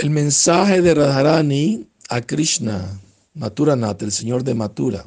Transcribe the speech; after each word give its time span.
El 0.00 0.08
mensaje 0.08 0.80
de 0.80 0.94
Radharani 0.94 1.86
a 2.08 2.22
Krishna, 2.22 2.98
Mathuranath, 3.34 4.00
el 4.00 4.10
señor 4.10 4.42
de 4.44 4.54
Mathura. 4.54 5.04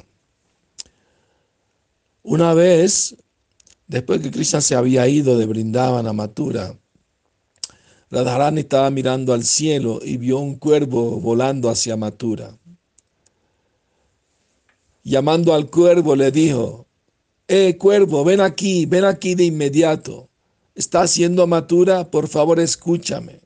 Una 2.22 2.54
vez, 2.54 3.16
después 3.88 4.20
que 4.20 4.30
Krishna 4.30 4.60
se 4.60 4.76
había 4.76 5.08
ido 5.08 5.36
de 5.36 5.46
Brindavan 5.46 6.06
a 6.06 6.12
Mathura, 6.12 6.78
Radharani 8.08 8.60
estaba 8.60 8.88
mirando 8.90 9.34
al 9.34 9.42
cielo 9.42 9.98
y 10.00 10.16
vio 10.16 10.38
un 10.38 10.54
cuervo 10.54 11.18
volando 11.18 11.70
hacia 11.70 11.96
Mathura. 11.96 12.56
Llamando 15.02 15.54
al 15.54 15.70
cuervo 15.70 16.14
le 16.14 16.30
dijo, 16.30 16.86
eh, 17.48 17.76
cuervo, 17.76 18.22
ven 18.22 18.40
aquí, 18.40 18.86
ven 18.86 19.06
aquí 19.06 19.34
de 19.34 19.42
inmediato. 19.42 20.28
¿Está 20.76 21.02
haciendo 21.02 21.48
Mathura? 21.48 22.08
Por 22.12 22.28
favor, 22.28 22.60
escúchame. 22.60 23.43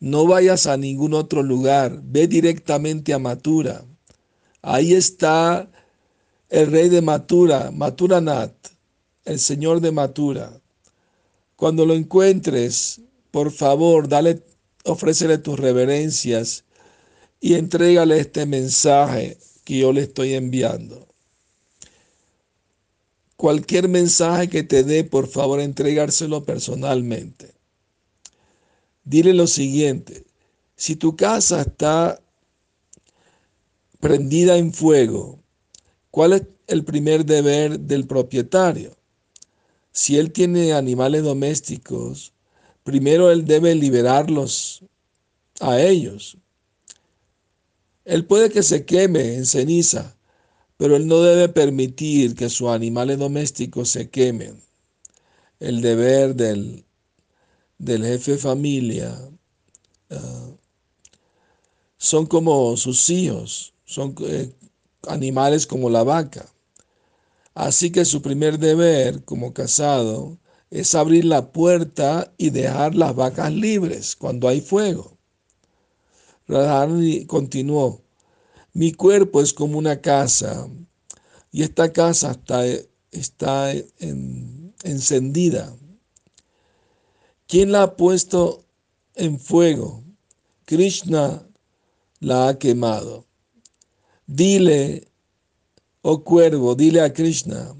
No 0.00 0.26
vayas 0.26 0.66
a 0.66 0.76
ningún 0.76 1.14
otro 1.14 1.42
lugar, 1.42 2.00
ve 2.02 2.26
directamente 2.26 3.14
a 3.14 3.18
Mathura. 3.18 3.84
Ahí 4.62 4.94
está 4.94 5.70
el 6.48 6.70
rey 6.70 6.88
de 6.88 7.02
Mathura, 7.02 7.70
Mathuranath, 7.70 8.68
el 9.24 9.38
señor 9.38 9.80
de 9.80 9.92
Mathura. 9.92 10.60
Cuando 11.56 11.86
lo 11.86 11.94
encuentres, 11.94 13.00
por 13.30 13.50
favor, 13.50 14.08
dale, 14.08 14.42
ofrécele 14.84 15.38
tus 15.38 15.58
reverencias 15.58 16.64
y 17.40 17.54
entrégale 17.54 18.18
este 18.18 18.46
mensaje 18.46 19.38
que 19.64 19.78
yo 19.78 19.92
le 19.92 20.02
estoy 20.02 20.34
enviando. 20.34 21.08
Cualquier 23.36 23.88
mensaje 23.88 24.48
que 24.48 24.62
te 24.62 24.84
dé, 24.84 25.04
por 25.04 25.26
favor, 25.26 25.60
entregárselo 25.60 26.44
personalmente. 26.44 27.53
Dile 29.04 29.34
lo 29.34 29.46
siguiente, 29.46 30.24
si 30.76 30.96
tu 30.96 31.14
casa 31.14 31.60
está 31.60 32.20
prendida 34.00 34.56
en 34.56 34.72
fuego, 34.72 35.38
¿cuál 36.10 36.32
es 36.32 36.42
el 36.66 36.84
primer 36.84 37.24
deber 37.26 37.78
del 37.80 38.06
propietario? 38.06 38.96
Si 39.92 40.16
él 40.16 40.32
tiene 40.32 40.72
animales 40.72 41.22
domésticos, 41.22 42.32
primero 42.82 43.30
él 43.30 43.44
debe 43.44 43.74
liberarlos 43.74 44.82
a 45.60 45.80
ellos. 45.80 46.38
Él 48.04 48.24
puede 48.26 48.50
que 48.50 48.62
se 48.62 48.84
queme 48.84 49.34
en 49.34 49.46
ceniza, 49.46 50.16
pero 50.76 50.96
él 50.96 51.06
no 51.06 51.20
debe 51.20 51.48
permitir 51.48 52.34
que 52.34 52.48
sus 52.48 52.68
animales 52.68 53.18
domésticos 53.18 53.90
se 53.90 54.08
quemen. 54.10 54.60
El 55.60 55.80
deber 55.80 56.34
del 56.34 56.83
del 57.78 58.04
jefe 58.04 58.32
de 58.32 58.38
familia 58.38 59.30
ah, 60.10 60.50
son 61.96 62.26
como 62.26 62.76
sus 62.76 63.08
hijos, 63.10 63.72
son 63.84 64.14
eh, 64.20 64.52
animales 65.08 65.66
como 65.66 65.88
la 65.88 66.02
vaca. 66.02 66.46
Así 67.54 67.90
que 67.90 68.04
su 68.04 68.20
primer 68.20 68.58
deber 68.58 69.24
como 69.24 69.54
casado 69.54 70.38
es 70.70 70.94
abrir 70.94 71.24
la 71.24 71.52
puerta 71.52 72.32
y 72.36 72.50
dejar 72.50 72.94
las 72.94 73.14
vacas 73.14 73.52
libres 73.52 74.16
cuando 74.16 74.48
hay 74.48 74.60
fuego. 74.60 75.16
Radharani 76.46 77.24
continuó, 77.26 78.02
mi 78.72 78.92
cuerpo 78.92 79.40
es 79.40 79.52
como 79.52 79.78
una 79.78 80.00
casa 80.00 80.68
y 81.52 81.62
esta 81.62 81.92
casa 81.92 82.32
está, 82.32 82.66
está 83.12 83.72
encendida 84.82 85.74
¿Quién 87.46 87.72
la 87.72 87.82
ha 87.82 87.96
puesto 87.96 88.64
en 89.14 89.38
fuego? 89.38 90.02
Krishna 90.64 91.46
la 92.20 92.48
ha 92.48 92.58
quemado. 92.58 93.26
Dile, 94.26 95.08
oh 96.02 96.24
cuervo, 96.24 96.74
dile 96.74 97.02
a 97.02 97.12
Krishna 97.12 97.74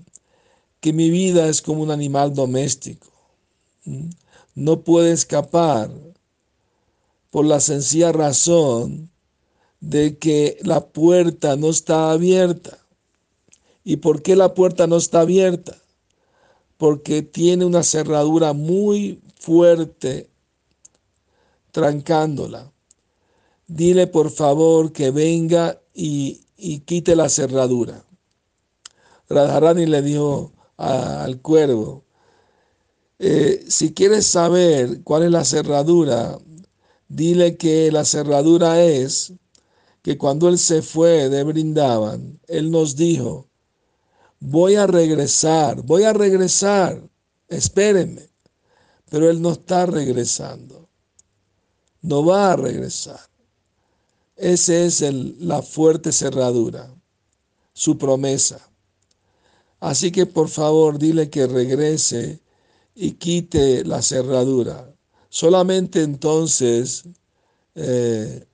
que 0.80 0.92
mi 0.92 1.08
vida 1.08 1.48
es 1.48 1.62
como 1.62 1.82
un 1.82 1.90
animal 1.90 2.34
doméstico. 2.34 3.10
¿Mm? 3.84 4.10
No 4.54 4.82
puede 4.82 5.12
escapar 5.12 5.90
por 7.30 7.46
la 7.46 7.58
sencilla 7.58 8.12
razón 8.12 9.10
de 9.80 10.18
que 10.18 10.58
la 10.62 10.86
puerta 10.86 11.56
no 11.56 11.70
está 11.70 12.10
abierta. 12.10 12.78
¿Y 13.82 13.96
por 13.96 14.22
qué 14.22 14.36
la 14.36 14.54
puerta 14.54 14.86
no 14.86 14.98
está 14.98 15.20
abierta? 15.20 15.76
Porque 16.76 17.22
tiene 17.22 17.64
una 17.64 17.82
cerradura 17.82 18.52
muy 18.52 19.20
fuerte, 19.36 20.28
trancándola. 21.70 22.72
Dile 23.66 24.06
por 24.06 24.30
favor 24.30 24.92
que 24.92 25.10
venga 25.10 25.80
y, 25.94 26.40
quite 26.86 27.16
la 27.16 27.28
cerradura. 27.28 28.04
Radharani 29.28 29.86
le 29.86 30.02
dijo 30.02 30.52
al 30.76 31.40
cuervo, 31.40 32.04
eh, 33.18 33.64
si 33.68 33.94
quieres 33.94 34.26
saber 34.26 35.02
cuál 35.02 35.24
es 35.24 35.30
la 35.30 35.44
cerradura, 35.44 36.38
dile 37.08 37.56
que 37.56 37.90
la 37.92 38.04
cerradura 38.04 38.82
es 38.82 39.32
que 40.02 40.18
cuando 40.18 40.48
él 40.48 40.58
se 40.58 40.82
fue 40.82 41.28
de 41.30 41.42
Brindaban, 41.44 42.38
él 42.48 42.70
nos 42.70 42.96
dijo, 42.96 43.48
voy 44.44 44.76
a 44.76 44.86
regresar, 44.86 45.82
voy 45.82 46.04
a 46.04 46.12
regresar, 46.12 47.02
espérenme 47.48 48.34
pero 49.14 49.30
Él 49.30 49.40
no 49.40 49.52
está 49.52 49.86
regresando. 49.86 50.88
No 52.02 52.24
va 52.24 52.50
a 52.50 52.56
regresar. 52.56 53.20
Esa 54.36 54.74
es 54.74 55.02
la 55.38 55.62
fuerte 55.62 56.10
cerradura, 56.10 56.92
su 57.72 57.96
promesa. 57.96 58.58
Así 59.78 60.10
que 60.10 60.26
por 60.26 60.48
favor 60.48 60.98
dile 60.98 61.30
que 61.30 61.46
regrese 61.46 62.40
y 62.96 63.12
quite 63.12 63.84
la 63.84 64.02
cerradura. 64.02 64.92
Solamente 65.28 66.02
entonces 66.02 67.04
eh, 67.76 68.44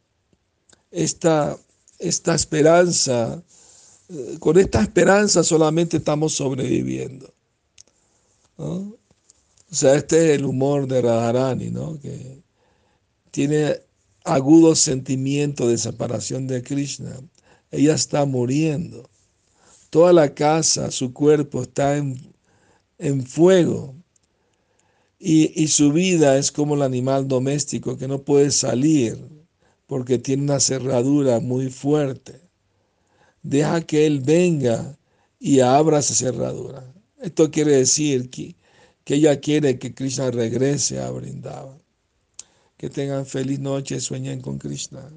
esta, 0.90 1.56
esta 1.98 2.34
esperanza, 2.34 3.42
con 4.38 4.58
esta 4.58 4.82
esperanza 4.82 5.44
solamente 5.44 5.98
estamos 5.98 6.34
sobreviviendo. 6.34 7.32
O 8.56 8.98
sea, 9.70 9.94
este 9.94 10.32
es 10.32 10.38
el 10.38 10.44
humor 10.44 10.86
de 10.86 11.00
Radharani, 11.00 11.70
¿no? 11.70 11.98
Que 12.00 12.42
tiene 13.30 13.80
agudos 14.24 14.80
sentimientos 14.80 15.68
de 15.68 15.78
separación 15.78 16.46
de 16.46 16.62
Krishna. 16.62 17.16
Ella 17.70 17.94
está 17.94 18.24
muriendo. 18.24 19.08
Toda 19.90 20.12
la 20.12 20.34
casa, 20.34 20.90
su 20.90 21.12
cuerpo 21.12 21.62
está 21.62 21.96
en, 21.96 23.26
fuego. 23.26 23.94
Y, 25.18 25.62
y, 25.62 25.68
su 25.68 25.92
vida 25.92 26.36
es 26.38 26.50
como 26.50 26.74
el 26.74 26.82
animal 26.82 27.28
doméstico 27.28 27.96
que 27.96 28.08
no 28.08 28.22
puede 28.22 28.50
salir 28.50 29.18
porque 29.86 30.18
tiene 30.18 30.44
una 30.44 30.60
cerradura 30.60 31.40
muy 31.40 31.70
fuerte. 31.70 32.49
Deja 33.42 33.80
que 33.82 34.06
Él 34.06 34.20
venga 34.20 34.98
y 35.38 35.60
abra 35.60 35.98
esa 35.98 36.14
cerradura. 36.14 36.84
Esto 37.20 37.50
quiere 37.50 37.72
decir 37.72 38.30
que 38.30 38.54
que 39.04 39.16
ella 39.16 39.40
quiere 39.40 39.78
que 39.78 39.92
Krishna 39.92 40.30
regrese 40.30 41.00
a 41.00 41.10
Brindavan. 41.10 41.82
Que 42.76 42.88
tengan 42.88 43.26
feliz 43.26 43.58
noche, 43.58 44.00
sueñen 44.00 44.40
con 44.40 44.58
Krishna. 44.58 45.10